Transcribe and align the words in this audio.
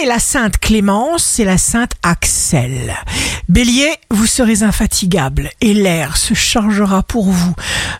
c'est 0.00 0.06
la 0.06 0.18
sainte 0.18 0.58
Clémence 0.58 1.38
et 1.40 1.44
la 1.44 1.58
sainte 1.58 1.92
Axel. 2.02 2.94
Bélier, 3.50 3.90
vous 4.10 4.26
serez 4.26 4.62
infatigable 4.62 5.50
et 5.60 5.74
l'air 5.74 6.16
se 6.16 6.32
chargera 6.32 7.02
pour 7.02 7.30
vous 7.30 7.54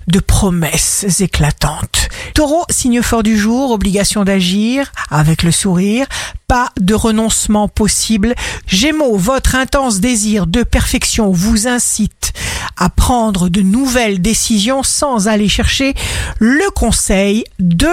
de 0.07 0.19
promesses 0.19 1.21
éclatantes. 1.21 2.09
Taureau, 2.35 2.65
signe 2.71 3.03
fort 3.03 3.23
du 3.23 3.37
jour, 3.37 3.73
obligation 3.73 4.25
d'agir 4.25 4.93
avec 5.11 5.43
le 5.43 5.53
sourire, 5.53 6.07
pas 6.49 6.71
de 6.81 6.95
renoncement 6.95 7.69
possible. 7.69 8.35
Gémeaux, 8.67 9.17
votre 9.17 9.55
intense 9.55 10.01
désir 10.01 10.47
de 10.47 10.63
perfection 10.63 11.33
vous 11.33 11.69
incite 11.69 12.33
à 12.79 12.89
prendre 12.89 13.51
de 13.51 13.61
nouvelles 13.61 14.23
décisions 14.23 14.83
sans 14.83 15.29
aller 15.29 15.49
chercher 15.49 15.95
le 16.39 16.71
conseil 16.71 17.45
de 17.59 17.91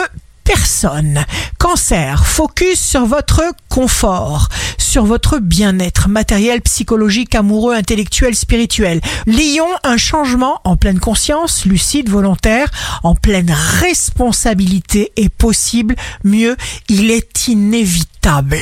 personne. 0.47 1.25
Cancer, 1.57 2.25
focus 2.25 2.79
sur 2.79 3.05
votre 3.05 3.43
confort, 3.67 4.47
sur 4.77 5.03
votre 5.03 5.39
bien-être 5.39 6.07
matériel, 6.07 6.61
psychologique, 6.61 7.35
amoureux, 7.35 7.75
intellectuel, 7.75 8.33
spirituel. 8.33 9.01
Lion, 9.25 9.67
un 9.83 9.97
changement 9.97 10.61
en 10.63 10.77
pleine 10.77 11.01
conscience, 11.01 11.65
lucide, 11.65 12.09
volontaire, 12.09 12.69
en 13.03 13.13
pleine 13.13 13.51
responsabilité 13.51 15.11
est 15.17 15.27
possible. 15.27 15.95
Mieux, 16.23 16.55
il 16.87 17.11
est 17.11 17.49
inévitable. 17.49 18.61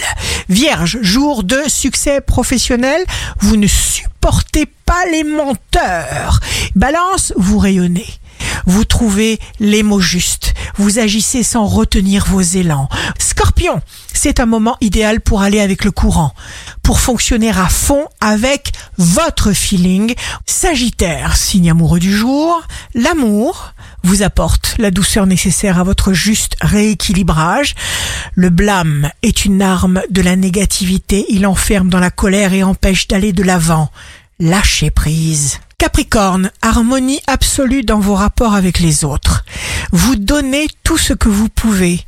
Vierge, 0.50 0.98
jour 1.04 1.44
de 1.44 1.60
succès 1.68 2.20
professionnel, 2.20 3.04
vous 3.42 3.58
ne 3.58 3.68
supportez 3.68 4.66
pas 4.88 5.06
les 5.12 5.24
menteurs. 5.24 6.40
Balance, 6.74 7.32
vous 7.38 7.60
rayonnez. 7.60 8.08
Vous 8.66 8.86
trouvez 8.86 9.40
les 9.60 9.84
mots 9.84 10.00
justes. 10.00 10.55
Vous 10.78 11.00
agissez 11.00 11.44
sans 11.44 11.66
retenir 11.66 12.26
vos 12.26 12.42
élans. 12.42 12.90
Scorpion, 13.18 13.82
c'est 14.14 14.40
un 14.40 14.46
moment 14.46 14.78
idéal 14.82 15.22
pour 15.22 15.42
aller 15.42 15.60
avec 15.60 15.84
le 15.84 15.92
courant, 15.92 16.34
pour 16.84 17.00
fonctionner 17.00 17.50
à 17.50 17.68
fond 17.68 18.06
avec 18.20 18.74
votre 18.98 19.54
feeling. 19.54 20.16
Sagittaire, 20.46 21.38
signe 21.38 21.72
amoureux 21.72 22.00
du 22.00 22.16
jour, 22.16 22.62
l'amour 22.94 23.74
vous 24.04 24.24
apporte 24.24 24.76
la 24.78 24.92
douceur 24.92 25.26
nécessaire 25.26 25.80
à 25.80 25.84
votre 25.84 26.14
juste 26.14 26.56
rééquilibrage. 26.62 27.76
Le 28.34 28.50
blâme 28.50 29.10
est 29.22 29.46
une 29.46 29.62
arme 29.62 30.02
de 30.10 30.22
la 30.22 30.36
négativité, 30.36 31.26
il 31.30 31.48
enferme 31.48 31.90
dans 31.90 32.00
la 32.00 32.12
colère 32.12 32.54
et 32.54 32.64
empêche 32.64 33.08
d'aller 33.08 33.34
de 33.34 33.44
l'avant. 33.44 33.90
Lâchez 34.40 34.92
prise. 34.92 35.60
Capricorne, 35.78 36.52
harmonie 36.62 37.20
absolue 37.28 37.84
dans 37.84 38.00
vos 38.00 38.16
rapports 38.16 38.54
avec 38.54 38.80
les 38.80 39.04
autres. 39.04 39.44
Vous 39.92 40.16
donnez 40.16 40.68
tout 40.84 40.98
ce 40.98 41.14
que 41.14 41.28
vous 41.28 41.50
pouvez. 41.50 42.00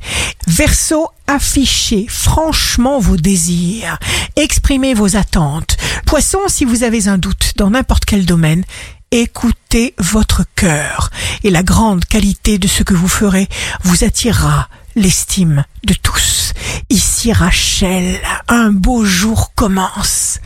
Verseau, 0.46 1.08
affichez 1.26 2.06
franchement 2.08 2.98
vos 2.98 3.16
désirs. 3.16 3.98
Exprimez 4.36 4.94
vos 4.94 5.16
attentes. 5.16 5.76
Poisson, 6.06 6.40
si 6.48 6.64
vous 6.64 6.82
avez 6.82 7.08
un 7.08 7.18
doute 7.18 7.52
dans 7.56 7.70
n'importe 7.70 8.06
quel 8.06 8.24
domaine, 8.24 8.64
écoutez 9.10 9.94
votre 9.98 10.44
cœur. 10.54 11.10
Et 11.44 11.50
la 11.50 11.62
grande 11.62 12.06
qualité 12.06 12.58
de 12.58 12.68
ce 12.68 12.82
que 12.82 12.94
vous 12.94 13.08
ferez 13.08 13.48
vous 13.84 14.02
attirera 14.02 14.68
l'estime 14.96 15.64
de 15.84 15.94
tous. 15.94 16.54
Ici 16.88 17.32
Rachel, 17.32 18.18
un 18.48 18.70
beau 18.70 19.04
jour 19.04 19.52
commence. 19.54 20.40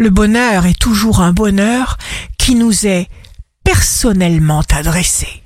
Le 0.00 0.10
bonheur 0.10 0.66
est 0.66 0.78
toujours 0.78 1.20
un 1.20 1.32
bonheur 1.32 1.98
est 2.84 3.08
personnellement 3.64 4.62
adressé. 4.72 5.42